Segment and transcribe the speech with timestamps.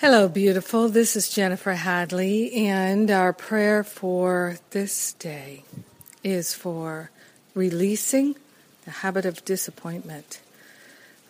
[0.00, 0.88] Hello, beautiful.
[0.88, 5.62] This is Jennifer Hadley, and our prayer for this day
[6.24, 7.10] is for
[7.52, 8.34] releasing
[8.86, 10.40] the habit of disappointment.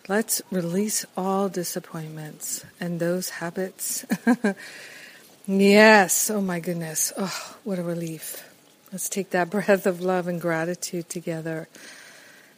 [0.07, 4.05] Let's release all disappointments and those habits.
[5.45, 7.11] yes, oh my goodness.
[7.17, 8.49] Oh, what a relief.
[8.93, 11.67] Let's take that breath of love and gratitude together,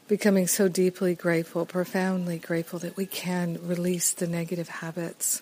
[0.07, 5.41] becoming so deeply grateful, profoundly grateful that we can release the negative habits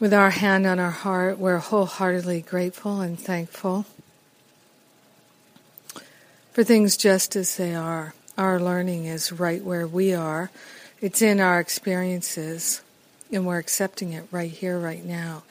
[0.00, 3.84] with our hand on our heart, we're wholeheartedly grateful and thankful
[6.52, 8.14] for things just as they are.
[8.36, 10.50] Our learning is right where we are.
[11.00, 12.82] It's in our experiences,
[13.32, 15.42] and we're accepting it right here, right now.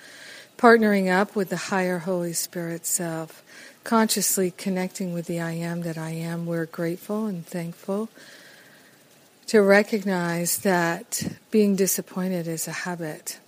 [0.58, 3.44] Partnering up with the higher Holy Spirit self,
[3.84, 8.10] consciously connecting with the I am that I am, we're grateful and thankful
[9.48, 13.40] to recognize that being disappointed is a habit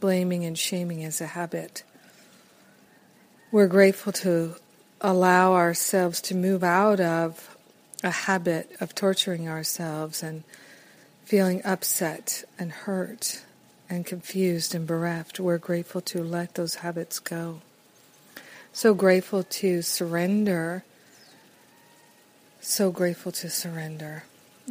[0.00, 1.82] blaming and shaming as a habit.
[3.52, 4.56] We're grateful to
[5.00, 7.56] allow ourselves to move out of
[8.02, 10.44] a habit of torturing ourselves and
[11.24, 13.42] feeling upset and hurt
[13.88, 15.38] and confused and bereft.
[15.38, 17.60] We're grateful to let those habits go.
[18.72, 20.84] So grateful to surrender.
[22.60, 24.24] So grateful to surrender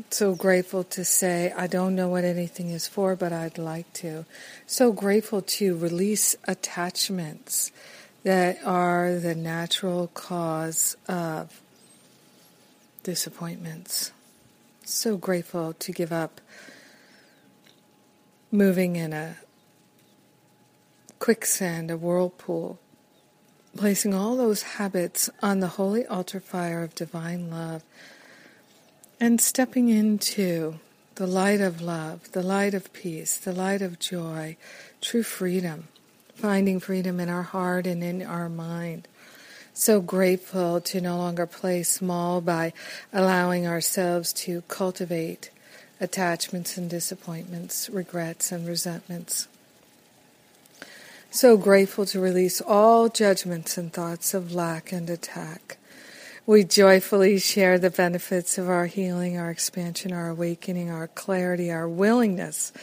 [0.09, 4.25] so grateful to say, I don't know what anything is for, but I'd like to.
[4.67, 7.71] So grateful to release attachments
[8.23, 11.61] that are the natural cause of
[13.03, 14.11] disappointments.
[14.83, 16.41] So grateful to give up
[18.51, 19.37] moving in a
[21.19, 22.79] quicksand, a whirlpool,
[23.77, 27.83] placing all those habits on the holy altar fire of divine love
[29.19, 30.79] and stepping into
[31.15, 34.55] the light of love, the light of peace, the light of joy,
[35.01, 35.89] true freedom,
[36.35, 39.07] finding freedom in our heart and in our mind.
[39.73, 42.73] So grateful to no longer play small by
[43.11, 45.51] allowing ourselves to cultivate
[45.99, 49.47] attachments and disappointments, regrets and resentments.
[51.31, 55.77] So grateful to release all judgments and thoughts of lack and attack
[56.49, 61.87] we joyfully share the benefits of our healing, our expansion, our awakening, our clarity, our
[61.87, 62.73] willingness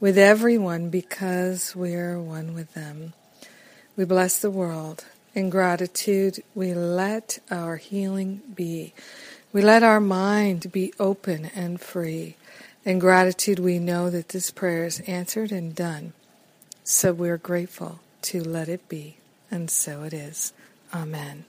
[0.00, 3.12] with everyone because we're one with them.
[3.94, 5.04] We bless the world.
[5.34, 8.94] In gratitude, we let our healing be.
[9.52, 12.36] We let our mind be open and free.
[12.86, 16.14] In gratitude, we know that this prayer is answered and done.
[16.84, 19.18] So we're grateful to let it be.
[19.50, 20.54] And so it is.
[20.94, 21.44] Amen.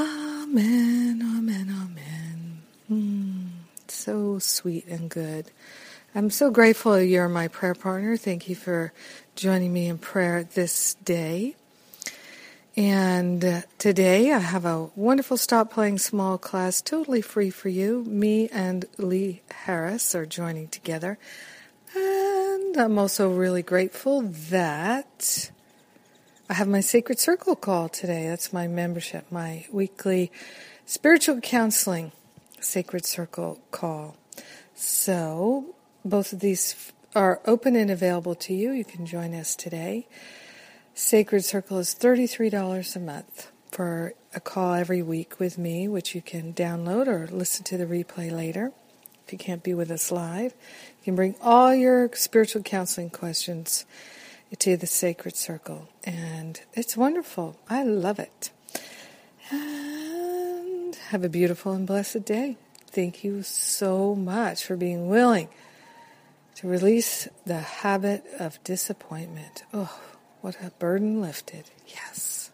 [0.00, 2.62] Amen, amen, amen.
[2.88, 3.48] Mm,
[3.88, 5.50] so sweet and good.
[6.14, 8.16] I'm so grateful you're my prayer partner.
[8.16, 8.92] Thank you for
[9.34, 11.56] joining me in prayer this day.
[12.76, 18.04] And today I have a wonderful Stop Playing Small class totally free for you.
[18.04, 21.18] Me and Lee Harris are joining together.
[21.96, 25.50] And I'm also really grateful that
[26.50, 28.26] I have my Sacred Circle call today.
[28.26, 30.32] That's my membership, my weekly
[30.86, 32.10] spiritual counseling
[32.58, 34.16] Sacred Circle call.
[34.74, 35.74] So,
[36.06, 38.72] both of these are open and available to you.
[38.72, 40.08] You can join us today.
[40.94, 46.22] Sacred Circle is $33 a month for a call every week with me, which you
[46.22, 48.72] can download or listen to the replay later
[49.26, 50.54] if you can't be with us live.
[51.00, 53.84] You can bring all your spiritual counseling questions
[54.56, 55.88] to the sacred circle.
[56.04, 57.58] And it's wonderful.
[57.68, 58.50] I love it.
[59.50, 62.56] And have a beautiful and blessed day.
[62.86, 65.48] Thank you so much for being willing
[66.56, 69.62] to release the habit of disappointment.
[69.72, 70.00] Oh,
[70.40, 71.70] what a burden lifted.
[71.86, 72.47] Yes.